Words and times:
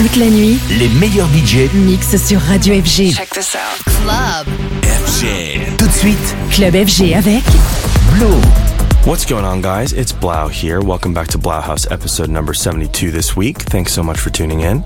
Toute 0.00 0.16
la 0.16 0.30
nuit, 0.30 0.58
les 0.78 0.88
meilleurs 0.88 1.28
DJs 1.28 1.74
mixent 1.74 2.16
sur 2.16 2.40
Radio 2.40 2.74
FG. 2.80 3.12
Check 3.12 3.28
this 3.34 3.54
out. 3.54 3.84
Club. 3.84 4.46
FG. 4.82 5.76
Tout 5.76 5.86
de 5.86 5.92
suite, 5.92 6.36
Club 6.52 6.72
FG 6.72 7.12
avec 7.14 7.44
3LAU. 8.14 8.40
What's 9.04 9.26
going 9.26 9.44
on, 9.44 9.60
guys? 9.60 9.92
It's 9.92 10.10
3LAU 10.10 10.48
here. 10.48 10.80
Welcome 10.80 11.12
back 11.12 11.28
to 11.28 11.38
Blau 11.38 11.60
House 11.60 11.86
episode 11.90 12.30
number 12.30 12.54
72 12.54 13.10
this 13.10 13.36
week. 13.36 13.58
Thanks 13.58 13.92
so 13.92 14.02
much 14.02 14.18
for 14.18 14.30
tuning 14.30 14.60
in. 14.60 14.82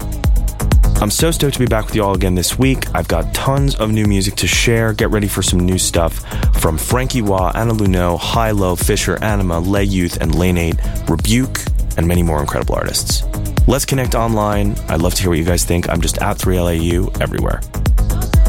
I'm 1.00 1.12
so 1.12 1.30
stoked 1.30 1.54
to 1.54 1.60
be 1.60 1.66
back 1.66 1.86
with 1.86 1.94
you 1.94 2.02
all 2.02 2.16
again 2.16 2.34
this 2.34 2.58
week. 2.58 2.92
I've 2.92 3.06
got 3.06 3.32
tons 3.32 3.76
of 3.76 3.92
new 3.92 4.06
music 4.06 4.34
to 4.38 4.48
share. 4.48 4.92
Get 4.92 5.10
ready 5.10 5.28
for 5.28 5.44
some 5.44 5.60
new 5.60 5.78
stuff 5.78 6.24
from 6.60 6.76
Frankie 6.76 7.22
Wah, 7.22 7.52
Anna 7.54 7.74
Lunoe, 7.74 8.18
High 8.18 8.50
Low, 8.50 8.74
Fisher, 8.74 9.14
Anyma, 9.18 9.64
Lay 9.64 9.84
Youth, 9.84 10.18
and 10.20 10.34
Lane 10.34 10.58
8, 10.58 10.74
Rebuke, 11.08 11.60
and 11.96 12.08
many 12.08 12.24
more 12.24 12.40
incredible 12.40 12.74
artists. 12.74 13.22
Let's 13.66 13.86
connect 13.86 14.14
online. 14.14 14.76
I'd 14.88 15.00
love 15.00 15.14
to 15.14 15.22
hear 15.22 15.30
what 15.30 15.38
you 15.38 15.44
guys 15.44 15.64
think. 15.64 15.88
I'm 15.88 16.02
just 16.02 16.18
at 16.18 16.36
3LAU 16.36 17.20
everywhere. 17.20 17.60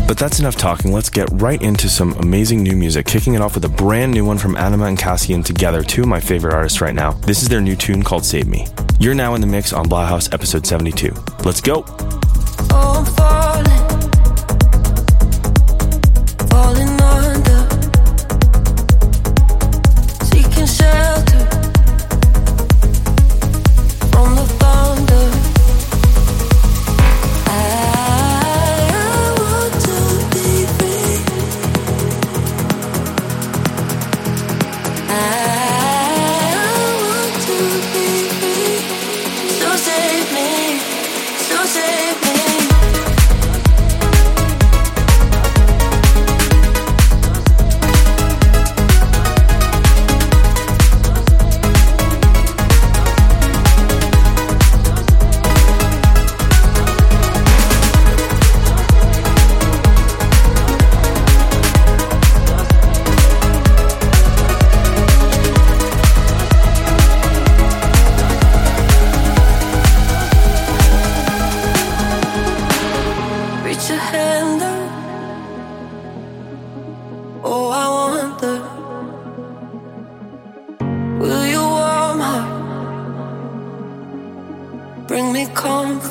But 0.07 0.17
that's 0.17 0.39
enough 0.39 0.55
talking. 0.55 0.91
Let's 0.91 1.09
get 1.09 1.29
right 1.31 1.61
into 1.61 1.89
some 1.89 2.13
amazing 2.13 2.61
new 2.61 2.75
music, 2.75 3.05
kicking 3.05 3.33
it 3.33 3.41
off 3.41 3.55
with 3.55 3.65
a 3.65 3.69
brand 3.69 4.13
new 4.13 4.25
one 4.25 4.37
from 4.37 4.55
Anyma 4.55 4.87
and 4.89 4.99
Cassian 4.99 5.41
together, 5.41 5.83
two 5.83 6.01
of 6.01 6.07
my 6.07 6.19
favorite 6.19 6.53
artists 6.53 6.81
right 6.81 6.93
now. 6.93 7.11
This 7.11 7.41
is 7.41 7.49
their 7.49 7.61
new 7.61 7.75
tune 7.75 8.03
called 8.03 8.25
Save 8.25 8.47
Me. 8.47 8.67
You're 8.99 9.15
now 9.15 9.35
in 9.35 9.41
the 9.41 9.47
mix 9.47 9.73
on 9.73 9.87
Blauhaus 9.87 10.33
episode 10.33 10.67
72. 10.67 11.13
Let's 11.43 11.61
go. 11.61 11.85
Oh, 12.69 13.94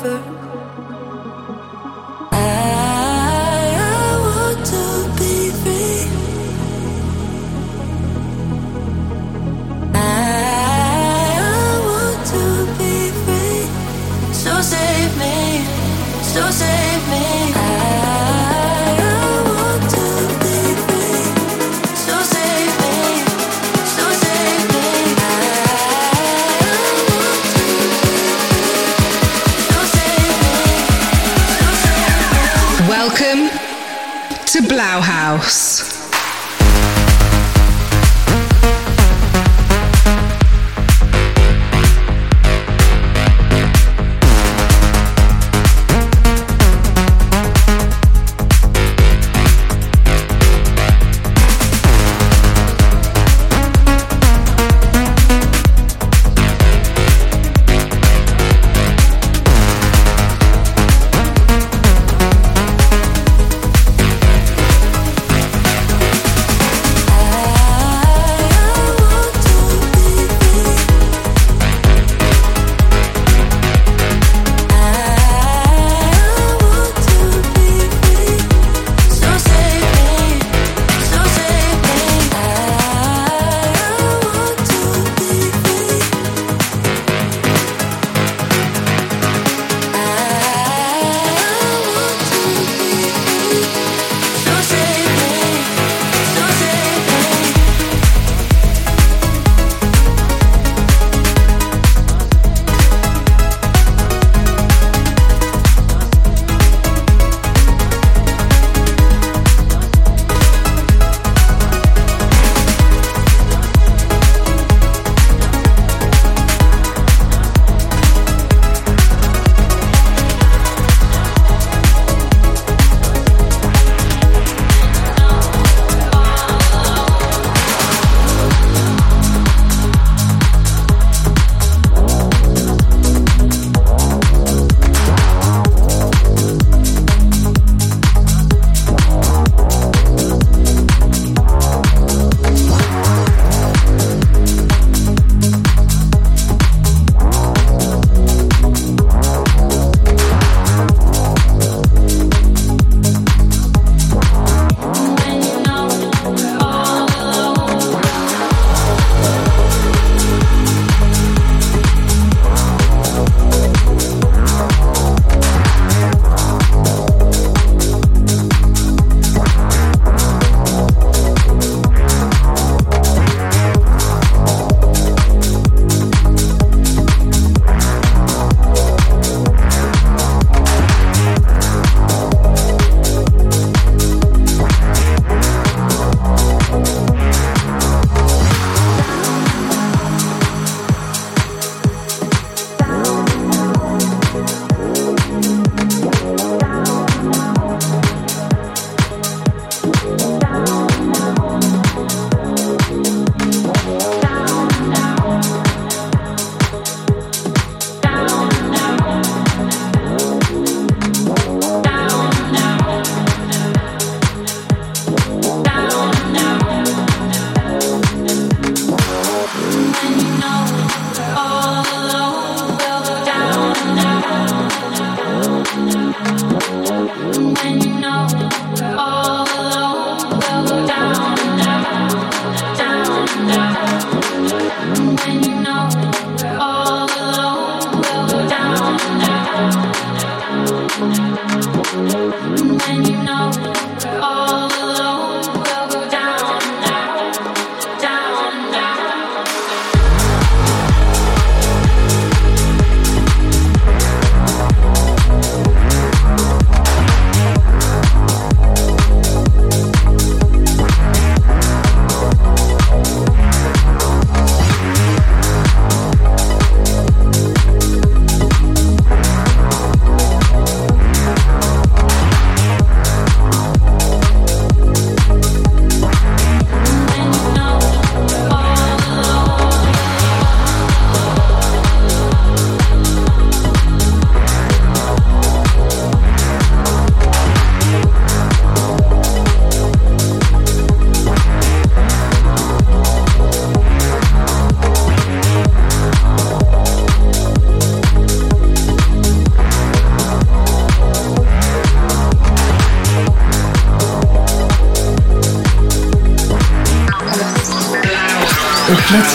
comfort. 0.05 0.34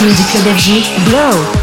Platine 0.01 0.15
du 0.15 0.23
club 0.25 0.57
FG, 0.57 0.83
Glow. 1.05 1.60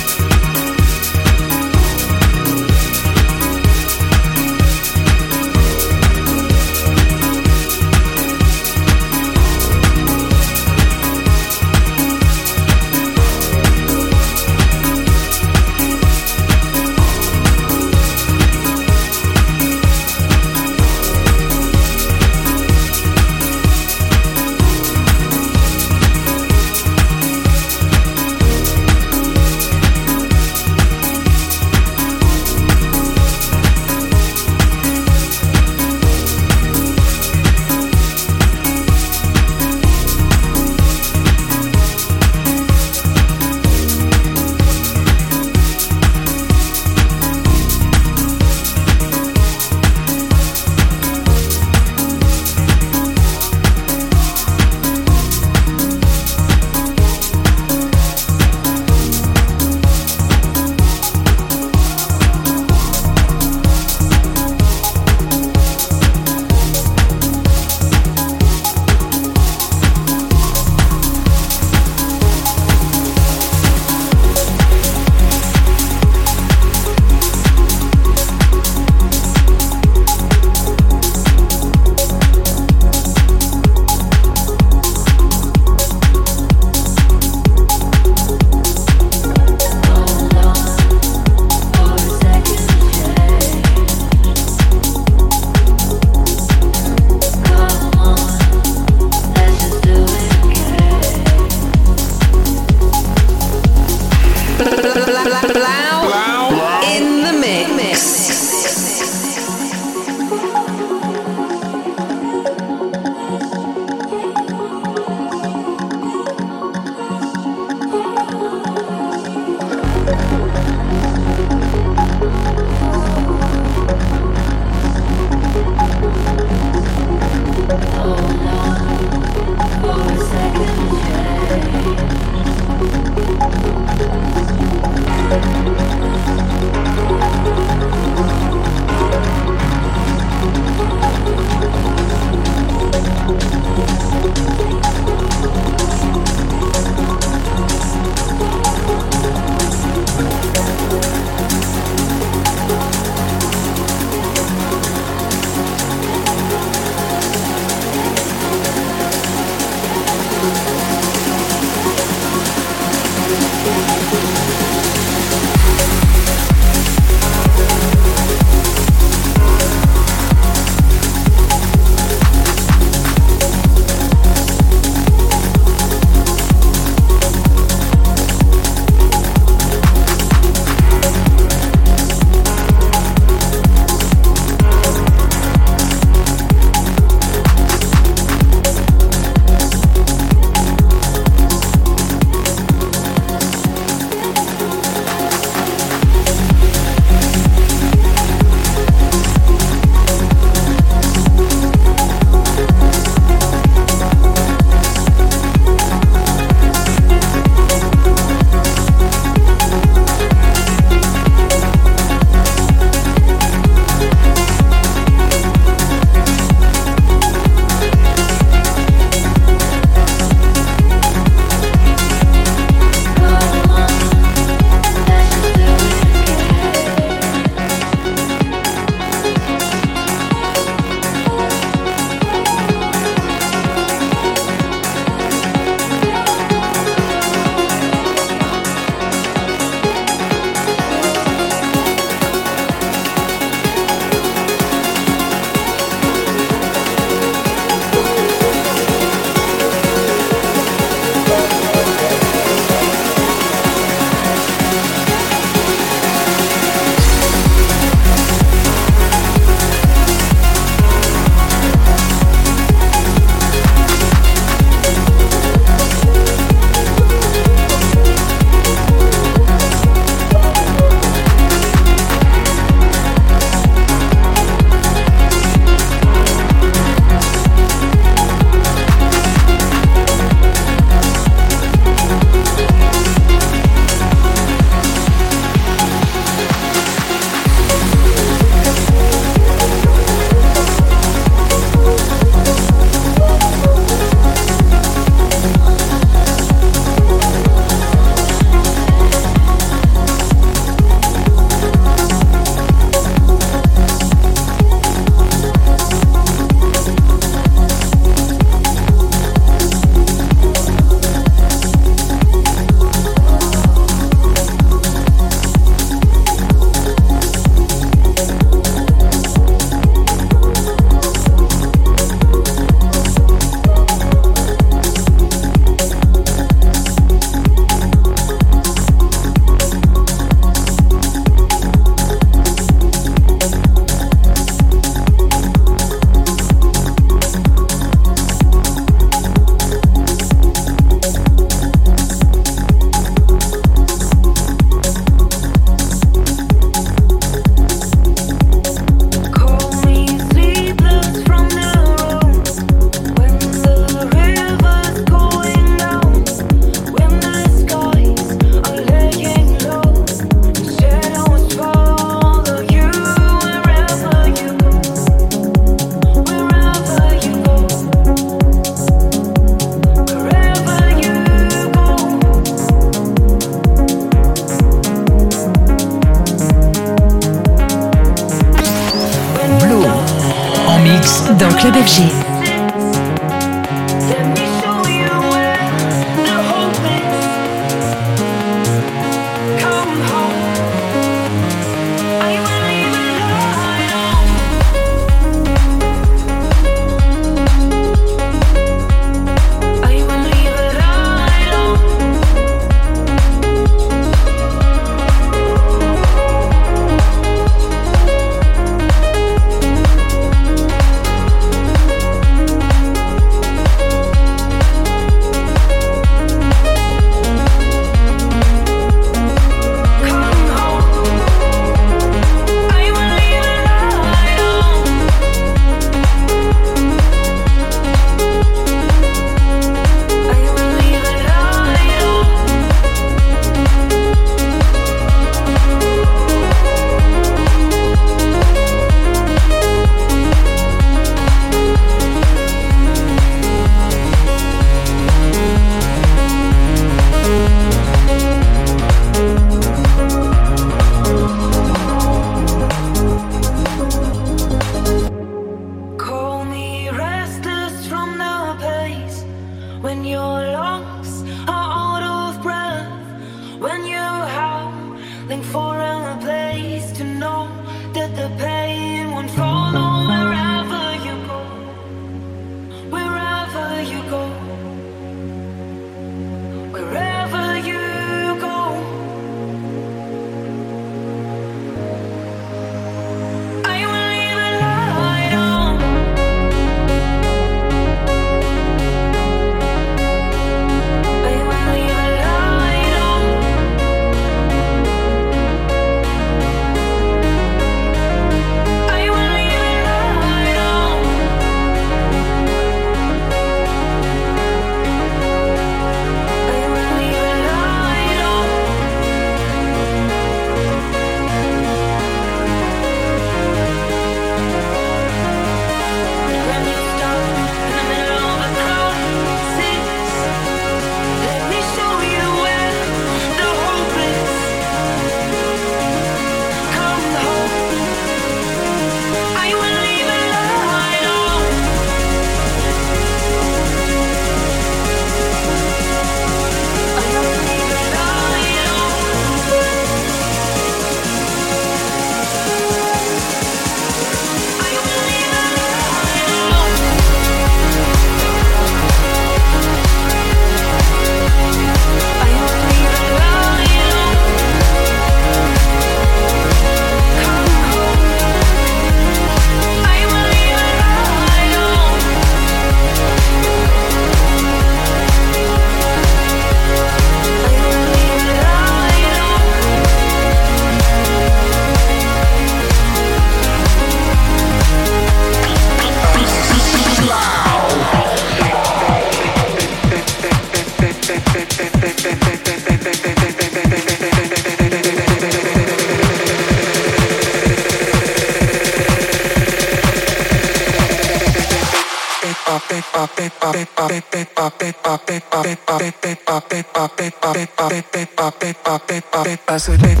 soy 599.61 599.77
de 599.77 600.00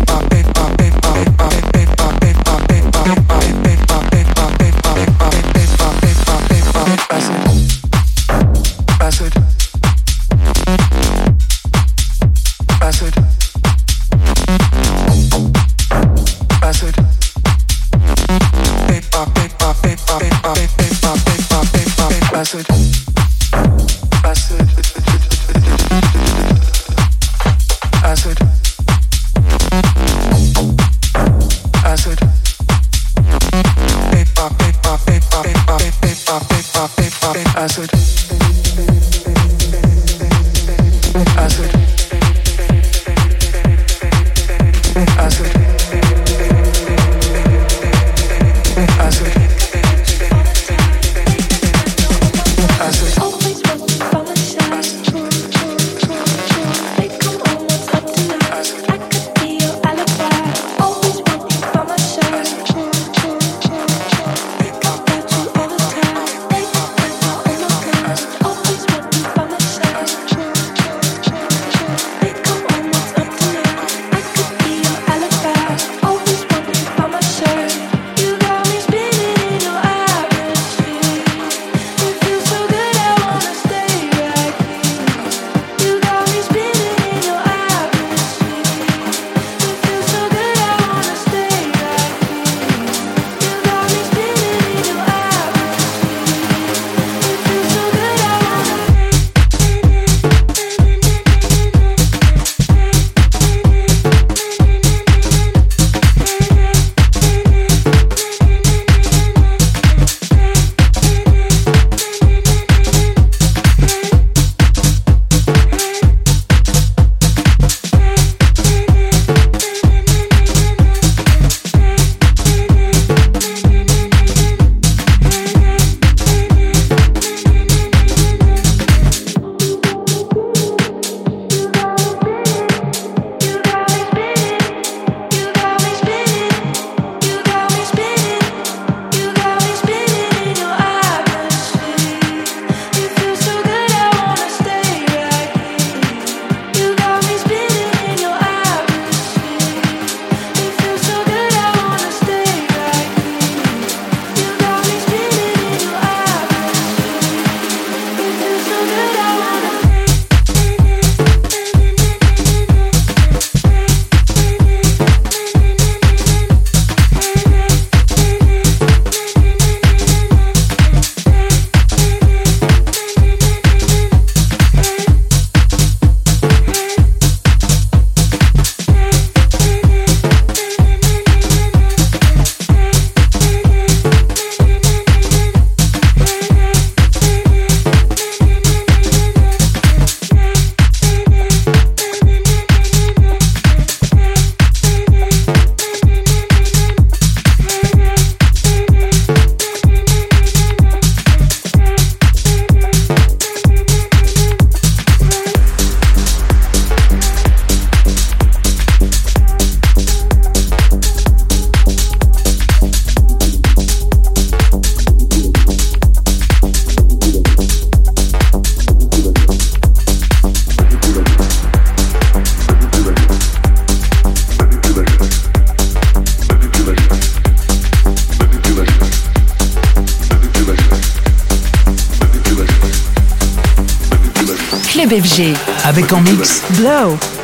FG. 235.11 235.53
Avec 235.83 236.13
en 236.13 236.21
mix 236.21 236.63
Blow. 236.77 237.40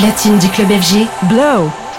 Platine 0.00 0.38
du 0.38 0.48
club 0.48 0.68
FG, 0.68 1.06
Blow. 1.28 1.89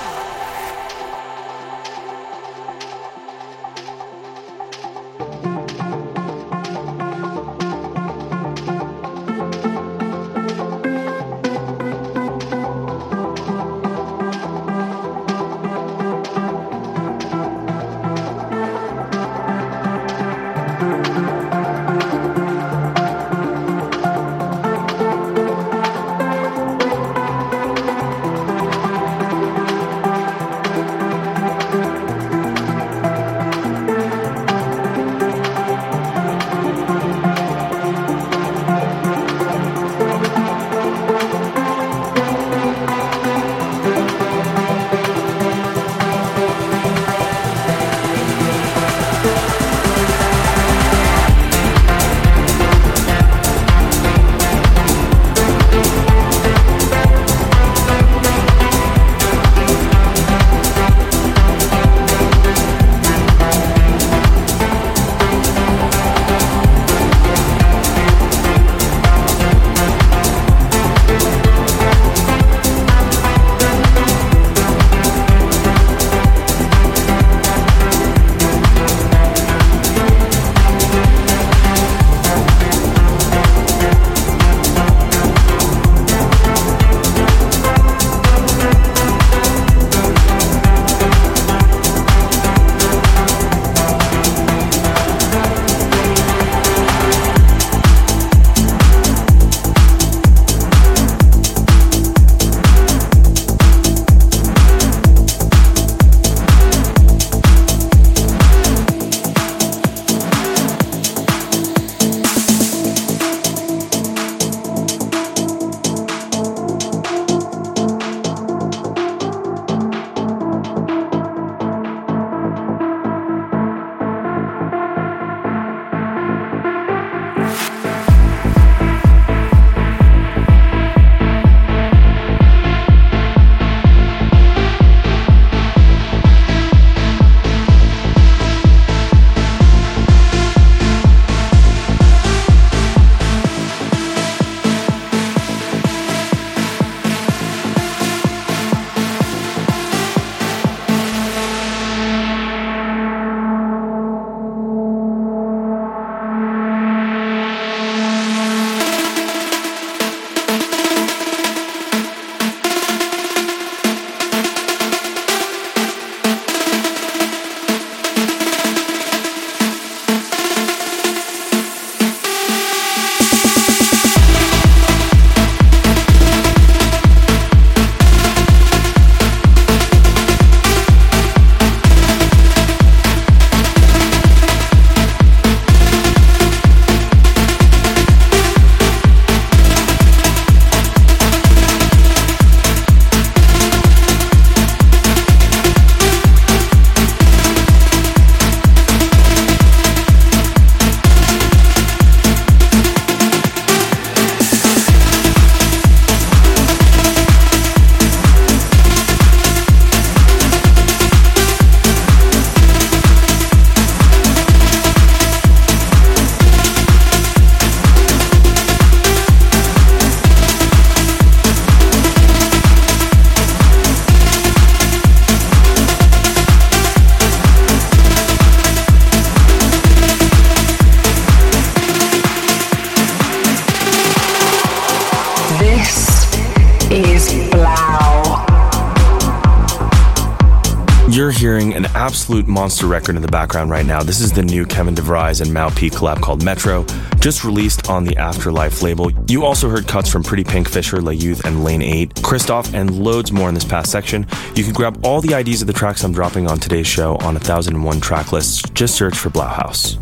Absolute 242.31 242.47
monster 242.47 242.87
record 242.87 243.17
in 243.17 243.21
the 243.21 243.27
background 243.27 243.69
right 243.69 243.85
now. 243.85 244.01
This 244.01 244.21
is 244.21 244.31
the 244.31 244.41
new 244.41 244.65
Kevin 244.65 244.95
de 244.95 245.01
Vries 245.01 245.41
and 245.41 245.53
Mau 245.53 245.69
P 245.69 245.89
collab 245.89 246.21
called 246.21 246.41
Metro, 246.41 246.85
just 247.19 247.43
released 247.43 247.89
on 247.89 248.05
the 248.05 248.15
Afterlife 248.15 248.81
label. 248.81 249.11
You 249.27 249.43
also 249.43 249.67
heard 249.67 249.85
cuts 249.85 250.09
from 250.09 250.23
Pretty 250.23 250.45
Pink 250.45 250.69
Fisher, 250.69 251.01
La 251.01 251.11
Youth, 251.11 251.43
and 251.43 251.65
Lane 251.65 251.81
8, 251.81 252.23
Christoph, 252.23 252.73
and 252.73 253.03
loads 253.03 253.33
more 253.33 253.49
in 253.49 253.53
this 253.53 253.65
past 253.65 253.91
section. 253.91 254.25
You 254.55 254.63
can 254.63 254.71
grab 254.71 255.05
all 255.05 255.19
the 255.19 255.37
IDs 255.37 255.59
of 255.59 255.67
the 255.67 255.73
tracks 255.73 256.05
I'm 256.05 256.13
dropping 256.13 256.47
on 256.47 256.57
today's 256.57 256.87
show 256.87 257.17
on 257.17 257.33
1001 257.33 257.99
track 257.99 258.31
lists. 258.31 258.61
Just 258.69 258.95
search 258.95 259.17
for 259.17 259.29
Blauhaus. 259.29 259.97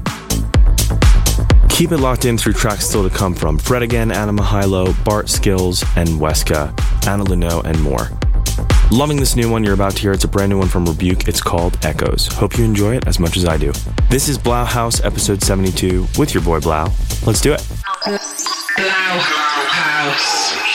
Keep 1.68 1.94
it 1.94 1.98
locked 1.98 2.26
in 2.26 2.38
through 2.38 2.54
tracks 2.54 2.88
still 2.88 3.10
to 3.10 3.16
come 3.16 3.34
from 3.34 3.58
Fred 3.58 3.82
again, 3.82 4.12
Anna 4.12 4.34
Mihailo, 4.34 4.94
Bart 5.04 5.26
Skils, 5.30 5.84
and 5.98 6.08
Weska, 6.10 6.78
Anna 7.08 7.24
Lunoe, 7.24 7.66
and 7.66 7.82
more. 7.82 8.08
Loving 8.92 9.18
this 9.18 9.36
new 9.36 9.52
one 9.52 9.64
you're 9.64 9.76
about 9.76 9.92
to 9.98 10.02
hear. 10.02 10.12
It's 10.14 10.24
a 10.24 10.28
brand 10.28 10.50
new 10.50 10.58
one 10.58 10.68
from 10.68 10.84
Rebuke. 10.84 11.28
It's 11.28 11.42
called 11.42 11.78
Echoes. 11.86 12.26
Hope 12.26 12.58
you 12.58 12.66
enjoy 12.66 12.96
it 12.98 13.06
as 13.08 13.20
much 13.20 13.38
as 13.38 13.46
I 13.46 13.56
do. 13.56 13.72
This 14.10 14.28
is 14.28 14.40
Blauhaus, 14.40 15.06
episode 15.06 15.44
72, 15.44 16.08
with 16.18 16.34
your 16.34 16.42
boy 16.42 16.60
Blau. 16.60 16.92
Let's 17.24 17.40
do 17.40 17.54
it. 17.54 17.60
Blauhaus. 18.76 20.69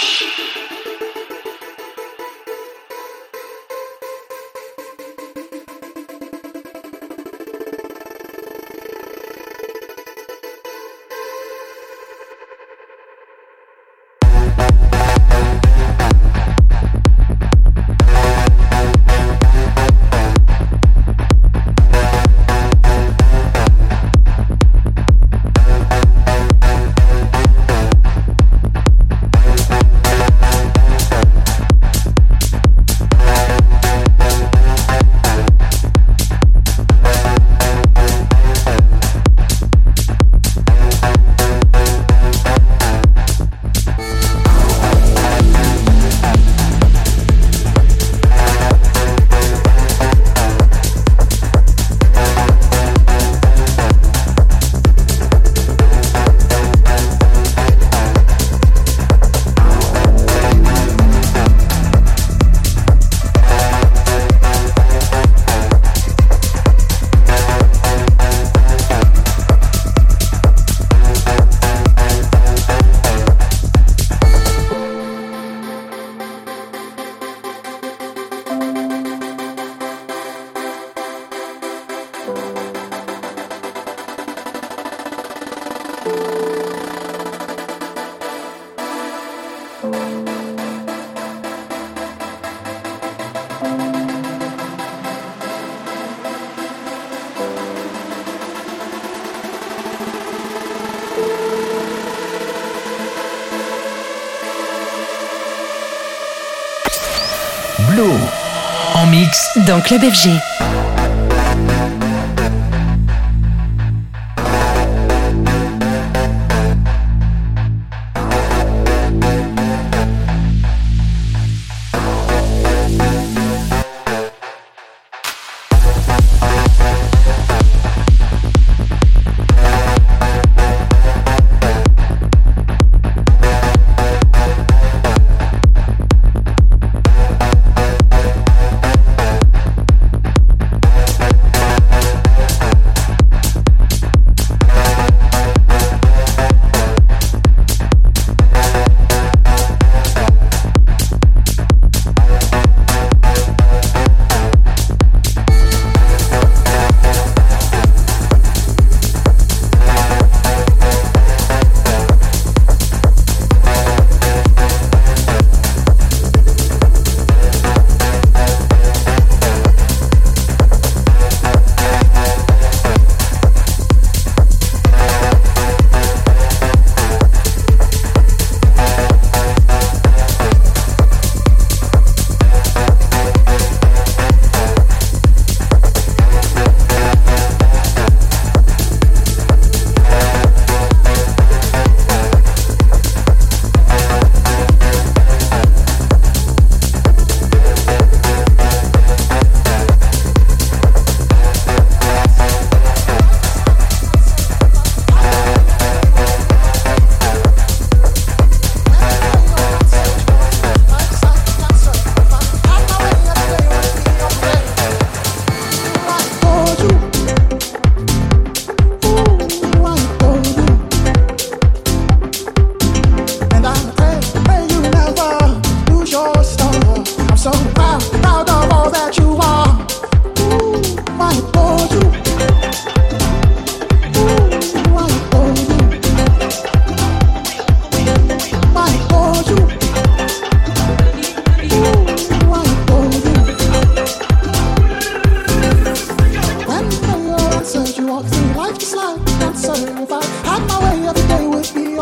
Club 109.84 110.00
FG. 110.00 110.53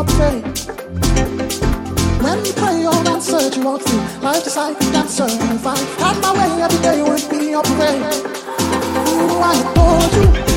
pray. 0.05 0.41
When 2.23 2.45
you 2.45 2.53
pray 2.53 2.87
or 2.87 2.95
answer, 3.09 3.41
you 3.55 3.65
walk 3.65 3.83
through 3.83 4.01
life 4.23 4.45
just 4.45 4.57
like 4.57 4.77
a 4.77 4.93
dancer. 4.93 5.27
If 5.27 5.67
I 5.67 5.77
had 6.01 6.21
my 6.23 6.33
way, 6.39 6.63
every 6.63 6.83
day 6.83 7.03
would 7.03 7.31
be 7.31 7.51
your 7.51 7.63
prayer. 7.63 8.11
Who 9.07 9.39
I 9.39 9.55
adore 9.63 10.47
you. 10.47 10.52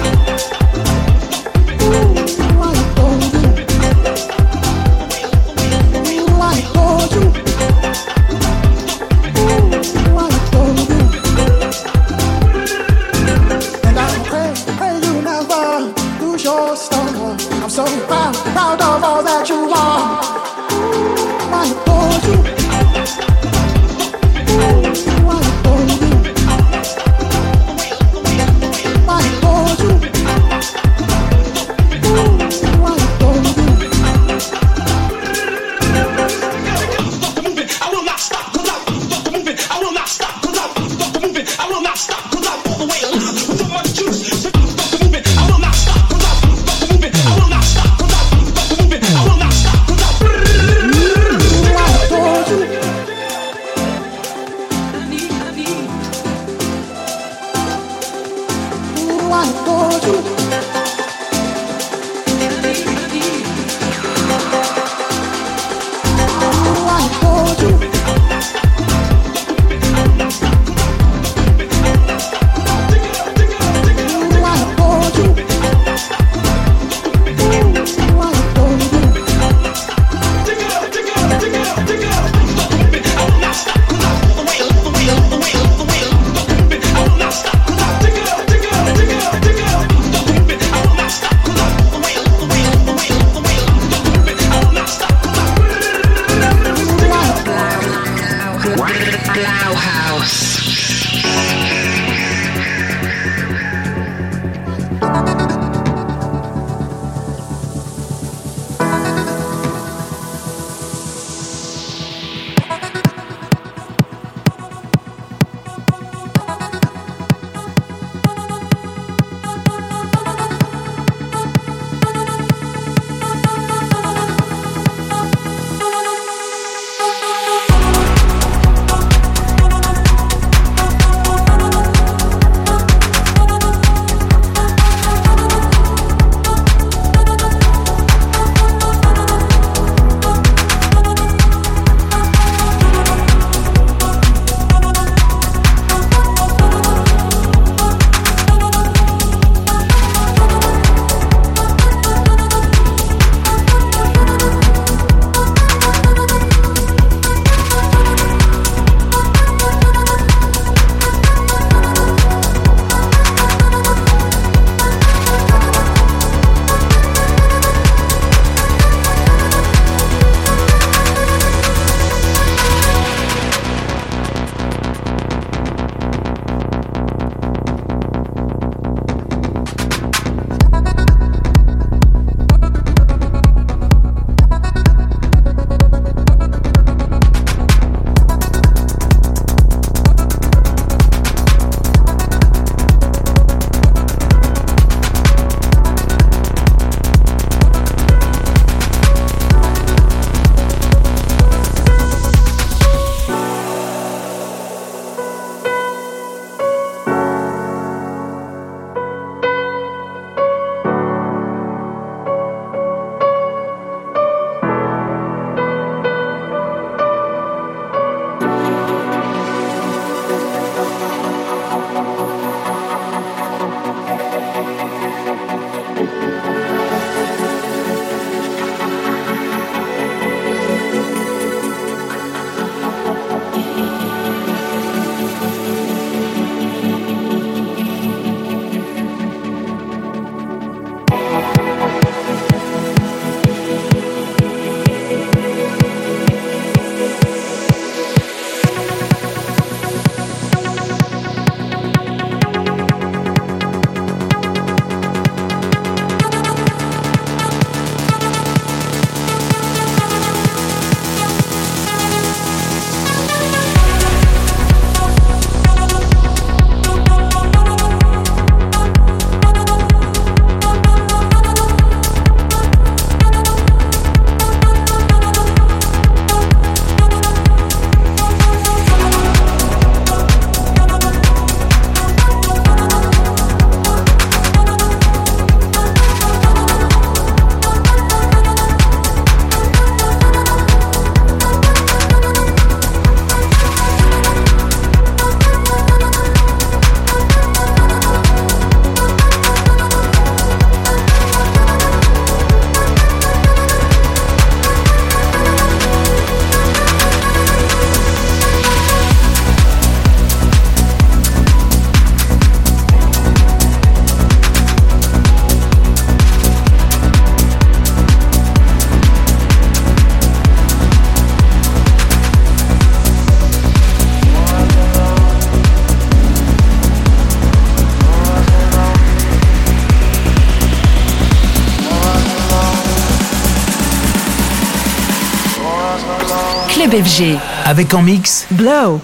Club 336.86 337.04
FG. 337.04 337.40
Avec 337.66 337.94
en 337.96 338.04
mix 338.04 338.46
Blow. 338.52 339.02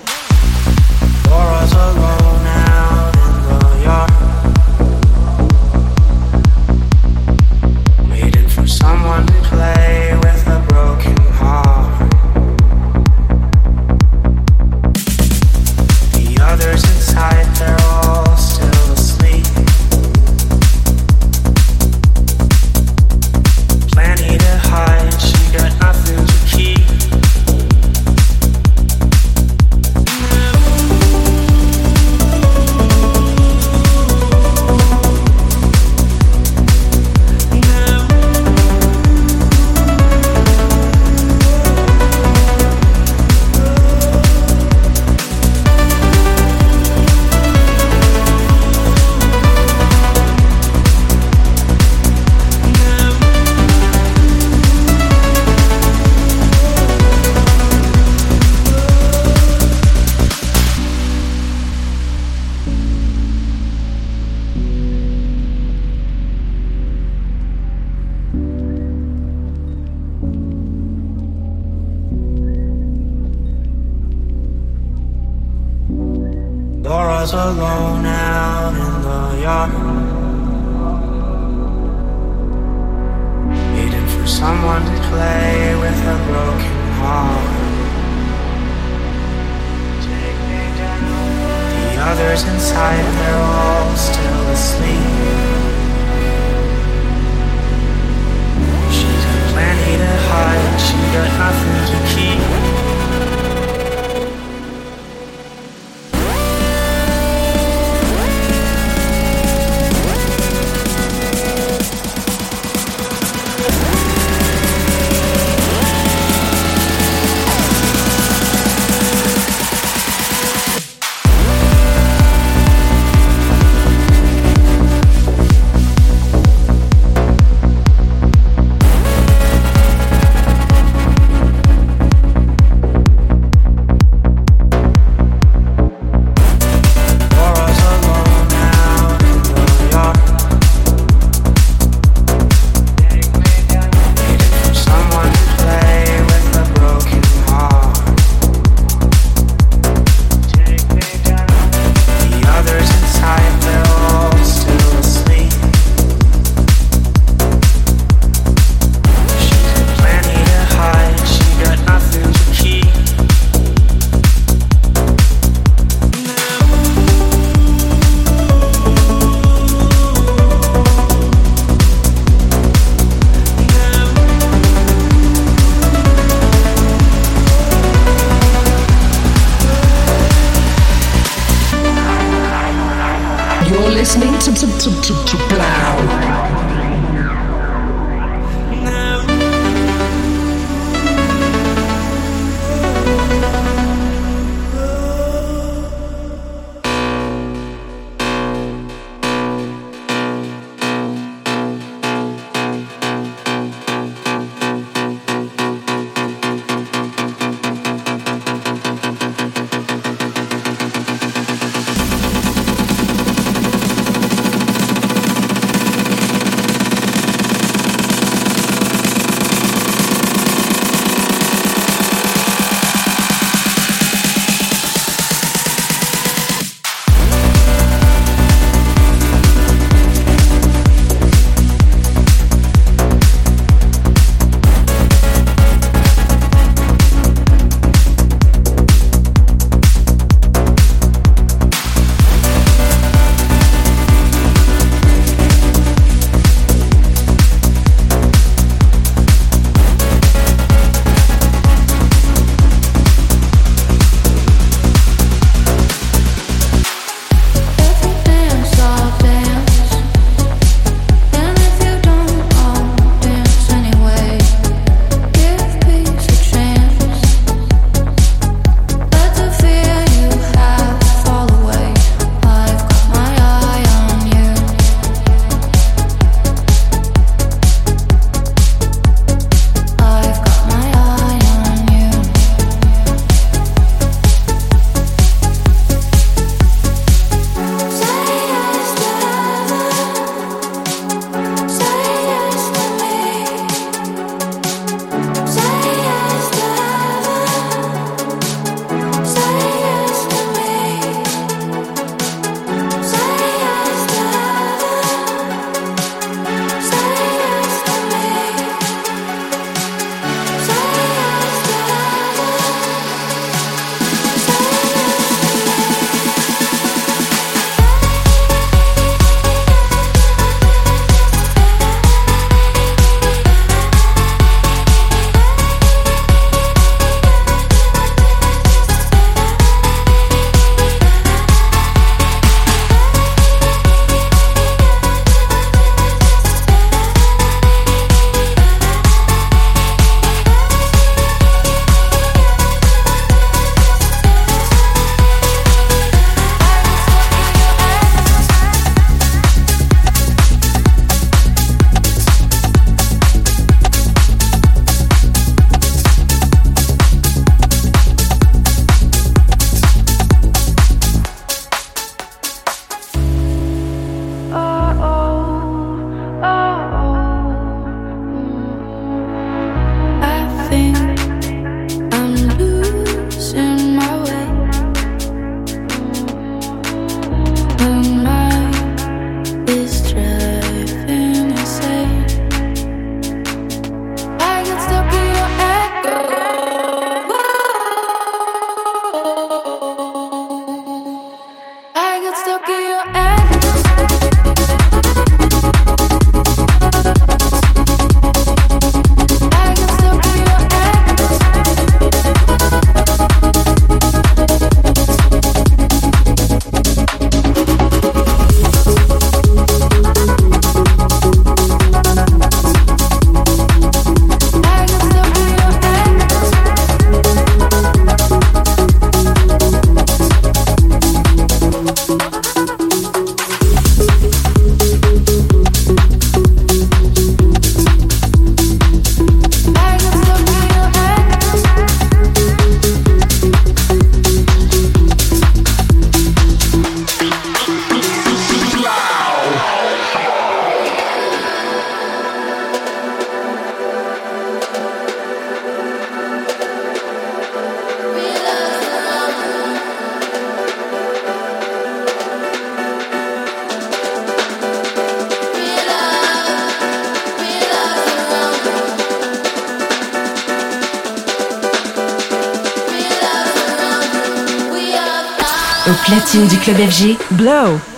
Du 466.34 466.58
club 466.60 466.78
FG, 466.78 467.18
Blow. 467.32 467.91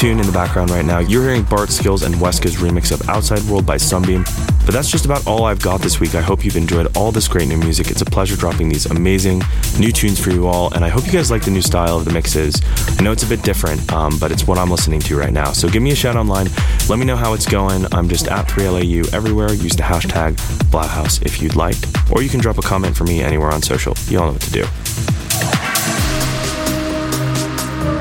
Tune 0.00 0.18
in 0.18 0.24
the 0.24 0.32
background 0.32 0.70
right 0.70 0.82
now, 0.82 1.00
you're 1.00 1.24
hearing 1.24 1.42
Bart 1.42 1.68
Skils 1.68 2.06
and 2.06 2.14
Weska's 2.14 2.56
remix 2.56 2.90
of 2.90 3.06
Outside 3.10 3.42
World 3.42 3.66
by 3.66 3.76
Sunbeam. 3.76 4.24
But 4.64 4.72
that's 4.72 4.90
just 4.90 5.04
about 5.04 5.26
all 5.26 5.44
I've 5.44 5.60
got 5.60 5.82
this 5.82 6.00
week. 6.00 6.14
I 6.14 6.22
hope 6.22 6.42
you've 6.42 6.56
enjoyed 6.56 6.96
all 6.96 7.12
this 7.12 7.28
great 7.28 7.48
new 7.48 7.58
music. 7.58 7.90
It's 7.90 8.00
a 8.00 8.06
pleasure 8.06 8.34
dropping 8.34 8.70
these 8.70 8.86
amazing 8.86 9.42
new 9.78 9.92
tunes 9.92 10.18
for 10.18 10.30
you 10.30 10.46
all, 10.46 10.72
and 10.72 10.86
I 10.86 10.88
hope 10.88 11.04
you 11.04 11.12
guys 11.12 11.30
like 11.30 11.44
the 11.44 11.50
new 11.50 11.60
style 11.60 11.98
of 11.98 12.06
the 12.06 12.14
mixes. 12.14 12.62
I 12.98 13.02
know 13.02 13.12
it's 13.12 13.24
a 13.24 13.26
bit 13.26 13.42
different, 13.42 13.92
um, 13.92 14.18
but 14.18 14.32
it's 14.32 14.46
what 14.46 14.56
I'm 14.56 14.70
listening 14.70 15.00
to 15.00 15.18
right 15.18 15.34
now. 15.34 15.52
So 15.52 15.68
give 15.68 15.82
me 15.82 15.90
a 15.90 15.94
shout 15.94 16.16
online. 16.16 16.48
Let 16.88 16.98
me 16.98 17.04
know 17.04 17.16
how 17.16 17.34
it's 17.34 17.44
going. 17.44 17.84
I'm 17.92 18.08
just 18.08 18.26
at 18.28 18.48
3LAU 18.48 19.12
everywhere. 19.12 19.52
Use 19.52 19.76
the 19.76 19.82
hashtag 19.82 20.36
Blauhaus 20.70 21.20
if 21.26 21.42
you'd 21.42 21.56
like, 21.56 21.76
or 22.10 22.22
you 22.22 22.30
can 22.30 22.40
drop 22.40 22.56
a 22.56 22.62
comment 22.62 22.96
for 22.96 23.04
me 23.04 23.20
anywhere 23.20 23.50
on 23.50 23.60
social. 23.60 23.94
You 24.06 24.20
all 24.20 24.28
know 24.28 24.32
what 24.32 24.40
to 24.40 24.50
do. 24.50 24.64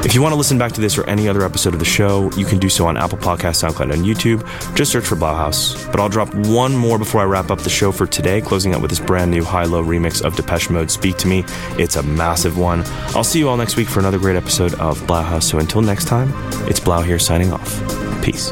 If 0.02 0.16
you 0.16 0.22
want 0.22 0.32
to 0.32 0.38
listen 0.38 0.58
back 0.58 0.72
to 0.72 0.82
this 0.82 0.98
or 0.98 1.08
any 1.10 1.28
other 1.28 1.44
episode 1.44 1.74
of 1.74 1.80
the 1.80 1.86
show, 1.86 2.32
you 2.32 2.46
can 2.46 2.58
do 2.58 2.70
so 2.70 2.88
on 2.88 2.96
Apple 2.96 3.18
Podcasts, 3.18 3.70
SoundCloud, 3.70 3.94
and 3.94 4.06
YouTube. 4.06 4.44
Just 4.74 4.94
search 4.94 5.06
for 5.06 5.18
Blauhaus. 5.18 5.92
But 5.92 6.00
I'll 6.00 6.08
drop 6.08 6.34
one 6.34 6.76
more 6.76 6.98
before 6.98 7.20
I 7.22 7.26
wrap 7.26 7.52
up 7.52 7.60
the 7.60 7.70
show 7.70 7.92
for 7.92 8.08
today, 8.08 8.40
closing 8.40 8.74
out 8.74 8.82
with 8.82 8.90
this 8.90 9.02
brand 9.02 9.30
new 9.30 9.44
HI-LO 9.44 9.84
remix 9.84 10.24
of 10.24 10.38
Depeche 10.38 10.70
Mode 10.70 10.90
Speak 10.90 11.18
to 11.18 11.28
Me. 11.28 11.44
It's 11.78 11.98
a 11.98 12.04
massive 12.04 12.58
one. 12.58 12.84
I'll 13.14 13.26
see 13.26 13.40
you 13.40 13.50
all 13.50 13.58
next 13.58 13.76
week 13.76 13.90
for 13.90 14.00
another 14.00 14.20
great 14.20 14.38
episode 14.38 14.74
of 14.76 15.00
Blauhaus. 15.02 15.44
So 15.44 15.60
until 15.60 15.82
next 15.82 16.06
time, 16.06 16.32
it's 16.70 16.80
Blau 16.80 17.02
here 17.02 17.20
signing 17.20 17.52
off. 17.52 18.24
Peace. 18.24 18.50